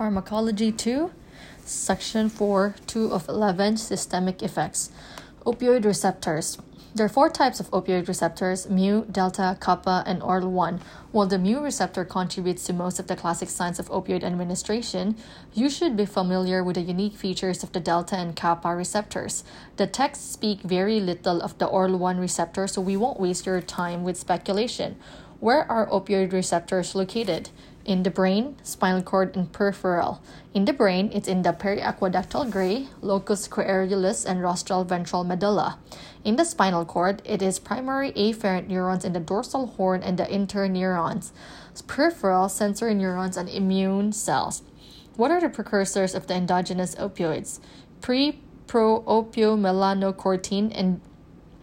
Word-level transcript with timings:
Pharmacology 0.00 0.72
2, 0.72 1.10
Section 1.66 2.30
4, 2.30 2.74
2 2.86 3.12
of 3.12 3.28
11, 3.28 3.76
Systemic 3.76 4.42
Effects. 4.42 4.90
Opioid 5.44 5.84
receptors. 5.84 6.56
There 6.94 7.04
are 7.04 7.10
four 7.10 7.28
types 7.28 7.60
of 7.60 7.70
opioid 7.70 8.08
receptors 8.08 8.66
mu, 8.70 9.04
delta, 9.04 9.58
kappa, 9.60 10.02
and 10.06 10.22
ORL1. 10.22 10.80
While 11.12 11.26
the 11.26 11.38
mu 11.38 11.60
receptor 11.60 12.06
contributes 12.06 12.64
to 12.64 12.72
most 12.72 12.98
of 12.98 13.08
the 13.08 13.14
classic 13.14 13.50
signs 13.50 13.78
of 13.78 13.90
opioid 13.90 14.24
administration, 14.24 15.16
you 15.52 15.68
should 15.68 15.98
be 15.98 16.06
familiar 16.06 16.64
with 16.64 16.76
the 16.76 16.80
unique 16.80 17.16
features 17.16 17.62
of 17.62 17.72
the 17.72 17.80
delta 17.80 18.16
and 18.16 18.34
kappa 18.34 18.74
receptors. 18.74 19.44
The 19.76 19.86
texts 19.86 20.30
speak 20.30 20.62
very 20.62 20.98
little 20.98 21.42
of 21.42 21.58
the 21.58 21.68
ORL1 21.68 22.18
receptor, 22.18 22.66
so 22.66 22.80
we 22.80 22.96
won't 22.96 23.20
waste 23.20 23.44
your 23.44 23.60
time 23.60 24.02
with 24.02 24.16
speculation. 24.16 24.96
Where 25.40 25.70
are 25.70 25.86
opioid 25.88 26.32
receptors 26.32 26.94
located? 26.94 27.50
In 27.84 28.02
the 28.02 28.10
brain, 28.10 28.56
spinal 28.62 29.02
cord, 29.02 29.36
and 29.36 29.52
peripheral. 29.52 30.22
In 30.52 30.64
the 30.64 30.72
brain, 30.72 31.10
it's 31.12 31.28
in 31.28 31.42
the 31.42 31.52
periaqueductal 31.52 32.50
gray, 32.50 32.88
locus 33.00 33.48
coeruleus, 33.48 34.24
and 34.24 34.42
rostral 34.42 34.84
ventral 34.84 35.24
medulla. 35.24 35.78
In 36.24 36.36
the 36.36 36.44
spinal 36.44 36.84
cord, 36.84 37.22
it 37.24 37.40
is 37.42 37.58
primary 37.58 38.12
afferent 38.12 38.68
neurons 38.68 39.04
in 39.04 39.12
the 39.12 39.20
dorsal 39.20 39.66
horn 39.66 40.02
and 40.02 40.18
the 40.18 40.24
interneurons, 40.24 41.32
peripheral 41.86 42.48
sensory 42.48 42.94
neurons, 42.94 43.36
and 43.36 43.48
immune 43.48 44.12
cells. 44.12 44.62
What 45.16 45.30
are 45.30 45.40
the 45.40 45.48
precursors 45.48 46.14
of 46.14 46.26
the 46.26 46.34
endogenous 46.34 46.94
opioids? 46.96 47.60
Pre 48.00 48.40
pro 48.66 49.02
and 50.72 51.00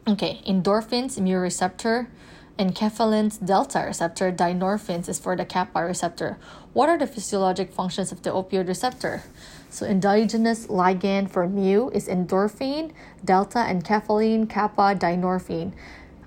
okay, 0.08 0.42
endorphins, 0.48 1.20
mu 1.20 1.38
receptor, 1.38 2.10
Enkephalin's 2.58 3.38
delta 3.38 3.84
receptor, 3.86 4.32
dynorphins 4.32 5.08
is 5.08 5.20
for 5.20 5.36
the 5.36 5.46
kappa 5.46 5.84
receptor. 5.84 6.40
What 6.74 6.90
are 6.90 6.98
the 6.98 7.06
physiologic 7.06 7.72
functions 7.72 8.12
of 8.12 8.24
the 8.24 8.32
opioid 8.32 8.68
receptor? 8.68 9.22
So 9.70 9.86
endogenous 9.86 10.66
ligand 10.66 11.30
for 11.30 11.48
mu 11.48 11.90
is 11.90 12.08
endorphin, 12.08 12.94
delta, 13.24 13.60
enkephalin, 13.60 14.50
kappa, 14.50 14.96
dynorphin. 14.98 15.74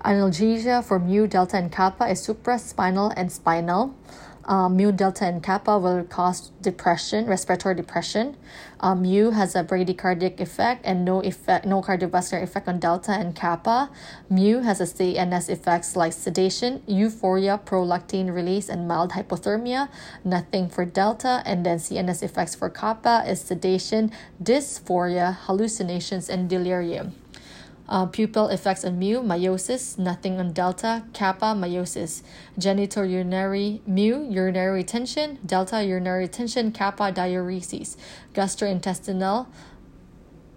Analgesia 0.05 0.81
for 0.81 0.99
mu, 0.99 1.27
delta, 1.27 1.57
and 1.57 1.69
kappa 1.69 2.05
is 2.05 2.25
supraspinal 2.25 3.13
and 3.17 3.29
spinal 3.29 3.93
um, 4.45 4.75
mu, 4.77 4.91
delta, 4.91 5.25
and 5.25 5.43
kappa 5.43 5.77
will 5.77 6.03
cause 6.03 6.51
depression, 6.61 7.25
respiratory 7.25 7.75
depression. 7.75 8.35
Um, 8.79 9.03
mu 9.03 9.29
has 9.31 9.55
a 9.55 9.63
bradycardic 9.63 10.39
effect 10.39 10.81
and 10.83 11.05
no 11.05 11.21
effect, 11.21 11.65
no 11.65 11.81
cardiovascular 11.81 12.41
effect 12.41 12.67
on 12.67 12.79
delta 12.79 13.11
and 13.11 13.35
kappa. 13.35 13.91
Mu 14.29 14.61
has 14.61 14.81
a 14.81 14.85
CNS 14.85 15.49
effects 15.49 15.95
like 15.95 16.13
sedation, 16.13 16.81
euphoria, 16.87 17.59
prolactin 17.63 18.33
release, 18.33 18.69
and 18.69 18.87
mild 18.87 19.11
hypothermia. 19.11 19.89
Nothing 20.23 20.67
for 20.69 20.85
delta, 20.85 21.43
and 21.45 21.65
then 21.65 21.77
CNS 21.77 22.23
effects 22.23 22.55
for 22.55 22.69
kappa 22.69 23.23
is 23.27 23.41
sedation, 23.41 24.11
dysphoria, 24.41 25.37
hallucinations, 25.45 26.29
and 26.29 26.49
delirium. 26.49 27.13
Uh, 27.91 28.05
pupil 28.05 28.47
effects 28.47 28.85
on 28.85 28.97
mu, 28.97 29.21
miosis, 29.21 29.99
nothing 29.99 30.39
on 30.39 30.53
delta, 30.53 31.03
kappa, 31.11 31.47
miosis. 31.47 32.23
Genitourinary, 32.57 33.81
mu, 33.85 34.25
urinary 34.29 34.71
retention, 34.71 35.37
delta, 35.45 35.83
urinary 35.83 36.21
retention, 36.21 36.71
kappa, 36.71 37.11
diuresis. 37.11 37.97
Gastrointestinal, 38.33 39.45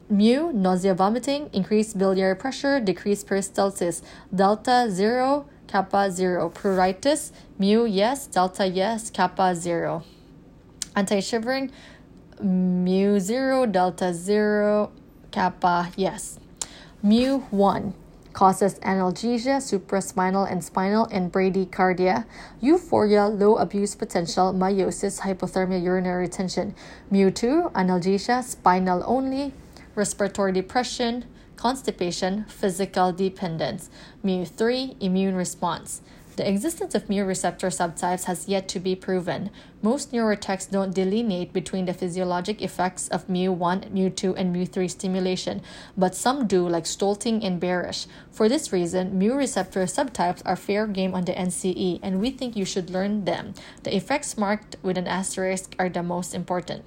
mu, 0.09 0.53
nausea, 0.53 0.95
vomiting, 0.95 1.51
increased 1.53 1.99
biliary 1.99 2.37
pressure, 2.37 2.79
decreased 2.79 3.27
peristalsis. 3.27 4.01
Delta, 4.33 4.87
0, 4.89 5.45
kappa, 5.67 6.13
0. 6.13 6.51
Pruritus, 6.51 7.33
mu, 7.59 7.85
yes, 7.85 8.29
delta, 8.29 8.65
yes, 8.65 9.11
kappa, 9.11 9.57
0. 9.57 10.05
Anti-shivering, 10.95 11.73
mu, 12.41 13.19
0, 13.19 13.67
delta, 13.67 14.15
0, 14.15 14.93
kappa, 15.33 15.91
yes. 15.97 16.39
Mu1 17.05 17.93
causes 18.33 18.79
analgesia, 18.81 19.61
supraspinal 19.61 20.51
and 20.51 20.65
spinal, 20.65 21.07
and 21.13 21.31
bradycardia, 21.31 22.25
euphoria, 22.63 23.27
low 23.27 23.57
abuse 23.57 23.95
potential, 23.95 24.55
miosis, 24.55 25.21
hypothermia, 25.21 25.83
urinary 25.83 26.23
retention. 26.25 26.75
Mu2, 27.13 27.73
analgesia, 27.73 28.43
spinal 28.43 29.05
only, 29.07 29.53
respiratory 29.95 30.53
depression, 30.53 31.27
constipation, 31.57 32.47
physical 32.49 33.13
dependence. 33.13 33.91
Mu3, 34.25 34.97
immune 34.99 35.37
response. 35.37 36.01
The 36.37 36.49
existence 36.49 36.97
of 36.97 37.09
mu 37.09 37.23
receptor 37.23 37.69
subtypes 37.69 38.25
has 38.25 38.49
yet 38.49 38.67
to 38.69 38.81
be 38.81 38.97
proven. 38.97 39.51
Most 39.83 40.11
neurotexts 40.11 40.69
don't 40.69 40.93
delineate 40.93 41.53
between 41.53 41.85
the 41.85 41.95
physiologic 41.95 42.61
effects 42.61 43.07
of 43.07 43.29
mu1, 43.29 43.93
mu2, 43.93 44.35
and 44.37 44.55
mu3 44.55 44.91
stimulation, 44.91 45.63
but 45.97 46.17
some 46.17 46.49
do, 46.49 46.69
like 46.69 46.85
Stoelting 46.85 47.45
and 47.45 47.61
Barash. 47.61 48.09
For 48.33 48.49
this 48.49 48.73
reason, 48.73 49.17
mu 49.17 49.35
receptor 49.35 49.85
subtypes 49.85 50.43
are 50.45 50.57
fair 50.57 50.89
game 50.89 51.15
on 51.15 51.25
the 51.25 51.35
NCE, 51.35 52.01
and 52.03 52.21
we 52.21 52.33
think 52.33 52.57
you 52.57 52.65
should 52.65 52.91
learn 52.91 53.27
them. 53.27 53.55
The 53.85 53.95
effects 53.95 54.37
marked 54.37 54.75
with 54.83 54.99
an 54.99 55.07
asterisk 55.07 55.77
are 55.79 55.89
the 55.89 56.03
most 56.03 56.35
important. 56.35 56.85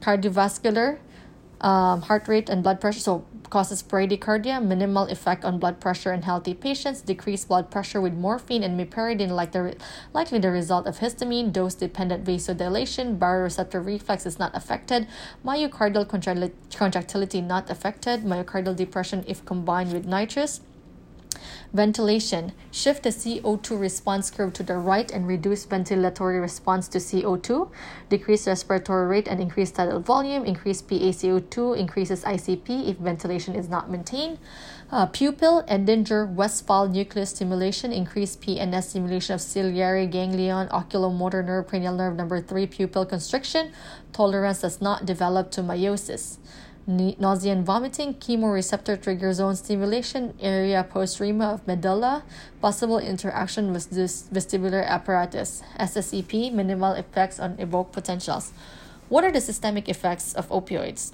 Cardiovascular, 0.00 1.00
um, 1.60 2.02
heart 2.02 2.28
rate 2.28 2.48
and 2.48 2.62
blood 2.62 2.80
pressure. 2.80 3.00
So 3.00 3.24
causes 3.50 3.82
bradycardia, 3.82 4.62
minimal 4.64 5.04
effect 5.08 5.44
on 5.44 5.58
blood 5.58 5.80
pressure 5.80 6.12
in 6.12 6.22
healthy 6.22 6.54
patients, 6.54 7.00
decreased 7.00 7.48
blood 7.48 7.70
pressure 7.70 8.00
with 8.00 8.14
morphine 8.14 8.62
and 8.62 8.78
meperidine 8.78 9.30
like 9.30 9.52
the, 9.52 9.76
likely 10.14 10.38
the 10.38 10.50
result 10.50 10.86
of 10.86 10.98
histamine, 10.98 11.52
dose-dependent 11.52 12.24
vasodilation, 12.24 13.18
baroreceptor 13.18 13.84
reflex 13.84 14.24
is 14.24 14.38
not 14.38 14.54
affected, 14.56 15.06
myocardial 15.44 16.08
contractility 16.76 17.40
not 17.40 17.68
affected, 17.68 18.22
myocardial 18.22 18.76
depression 18.76 19.24
if 19.26 19.44
combined 19.44 19.92
with 19.92 20.06
nitrous, 20.06 20.60
Ventilation. 21.72 22.52
Shift 22.72 23.04
the 23.04 23.10
CO2 23.10 23.78
response 23.78 24.28
curve 24.28 24.52
to 24.54 24.64
the 24.64 24.76
right 24.76 25.08
and 25.12 25.28
reduce 25.28 25.64
ventilatory 25.66 26.40
response 26.40 26.88
to 26.88 26.98
CO2. 26.98 27.70
Decrease 28.08 28.48
respiratory 28.48 29.06
rate 29.06 29.28
and 29.28 29.40
increase 29.40 29.70
tidal 29.70 30.00
volume. 30.00 30.44
Increase 30.44 30.82
PaCO2 30.82 31.78
increases 31.78 32.24
ICP 32.24 32.88
if 32.88 32.96
ventilation 32.96 33.54
is 33.54 33.68
not 33.68 33.88
maintained. 33.88 34.38
Uh, 34.90 35.06
pupil 35.06 35.62
Edinger 35.68 36.28
Westphal 36.28 36.88
nucleus 36.88 37.30
stimulation, 37.30 37.92
increase 37.92 38.34
PNS 38.34 38.90
stimulation 38.90 39.36
of 39.36 39.40
ciliary 39.40 40.08
ganglion, 40.08 40.66
oculomotor 40.70 41.44
nerve, 41.44 41.68
cranial 41.68 41.94
nerve 41.94 42.16
number 42.16 42.40
three, 42.40 42.66
pupil 42.66 43.06
constriction. 43.06 43.70
Tolerance 44.12 44.62
does 44.62 44.80
not 44.80 45.06
develop 45.06 45.52
to 45.52 45.62
miosis 45.62 46.38
nausea 46.86 47.52
and 47.52 47.64
vomiting, 47.64 48.14
chemoreceptor 48.14 49.00
trigger 49.00 49.32
zone 49.32 49.56
stimulation, 49.56 50.34
area 50.40 50.86
postrema 50.90 51.54
of 51.54 51.66
medulla, 51.66 52.22
possible 52.60 52.98
interaction 52.98 53.72
with 53.72 53.90
this 53.90 54.28
vestibular 54.32 54.84
apparatus, 54.86 55.62
SSEP, 55.78 56.52
minimal 56.52 56.92
effects 56.92 57.38
on 57.38 57.58
evoked 57.58 57.92
potentials. 57.92 58.52
What 59.08 59.24
are 59.24 59.32
the 59.32 59.40
systemic 59.40 59.88
effects 59.88 60.34
of 60.34 60.48
opioids? 60.48 61.12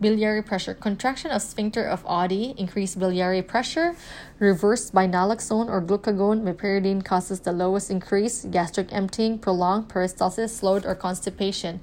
biliary 0.00 0.42
pressure, 0.42 0.74
contraction 0.74 1.30
of 1.30 1.42
sphincter 1.42 1.84
of 1.84 2.04
Oddi, 2.04 2.56
increased 2.56 2.98
biliary 2.98 3.42
pressure, 3.42 3.96
reversed 4.38 4.94
by 4.94 5.06
naloxone 5.06 5.68
or 5.68 5.82
glucagon, 5.82 6.42
meperidine 6.42 7.04
causes 7.04 7.40
the 7.40 7.52
lowest 7.52 7.90
increase, 7.90 8.44
gastric 8.50 8.92
emptying, 8.92 9.38
prolonged 9.38 9.88
peristalsis, 9.88 10.50
slowed 10.50 10.86
or 10.86 10.94
constipation, 10.94 11.80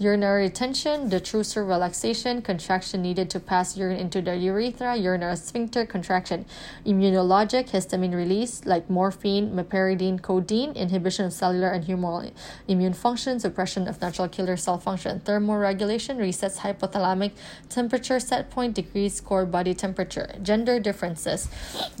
urinary 0.00 0.44
retention, 0.44 1.10
detrusor 1.10 1.66
relaxation, 1.66 2.40
contraction 2.40 3.02
needed 3.02 3.28
to 3.28 3.40
pass 3.40 3.76
urine 3.76 3.96
into 3.96 4.22
the 4.22 4.36
urethra, 4.36 4.96
urinary 4.96 5.36
sphincter 5.36 5.84
contraction, 5.84 6.46
immunologic, 6.86 7.70
histamine 7.70 8.14
release 8.14 8.64
like 8.64 8.88
morphine, 8.88 9.50
meperidine, 9.50 10.20
codeine, 10.22 10.72
inhibition 10.76 11.24
of 11.24 11.32
cellular 11.32 11.68
and 11.68 11.84
humoral 11.84 12.30
immune 12.68 12.92
function, 12.92 13.40
suppression 13.40 13.88
of 13.88 14.00
natural 14.00 14.28
killer 14.28 14.56
cell 14.56 14.78
function, 14.78 15.20
thermoregulation, 15.20 16.16
resets 16.16 16.58
hypothalamic 16.58 17.32
temperature 17.68 18.20
set 18.20 18.50
point, 18.50 18.74
decrease 18.74 19.20
core 19.20 19.46
body 19.46 19.74
temperature, 19.74 20.32
gender 20.42 20.78
differences. 20.78 21.48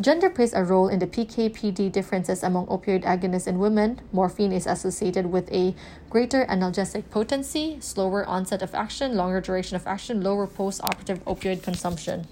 Gender 0.00 0.30
plays 0.30 0.52
a 0.52 0.62
role 0.62 0.88
in 0.88 1.00
the 1.00 1.06
PKPD 1.06 1.90
differences 1.90 2.42
among 2.42 2.66
opioid 2.66 3.02
agonists 3.02 3.48
in 3.48 3.58
women. 3.58 4.00
Morphine 4.12 4.52
is 4.52 4.66
associated 4.66 5.26
with 5.26 5.50
a 5.52 5.74
greater 6.10 6.46
analgesic 6.46 7.10
potency, 7.10 7.78
slower 7.88 8.24
onset 8.26 8.62
of 8.62 8.74
action, 8.74 9.16
longer 9.16 9.40
duration 9.40 9.76
of 9.76 9.86
action, 9.86 10.20
lower 10.22 10.46
post 10.46 10.80
operative 10.84 11.24
opioid 11.24 11.62
consumption. 11.62 12.26